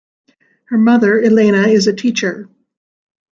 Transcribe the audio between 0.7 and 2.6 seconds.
mother, Elena is a teacher.